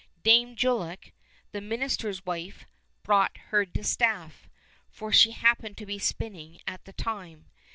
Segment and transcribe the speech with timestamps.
[0.23, 1.11] Dame Jullock,
[1.51, 2.65] the minister's wife,
[3.03, 4.49] brought her distaff,
[4.89, 7.45] for she happened to be spinning at the time.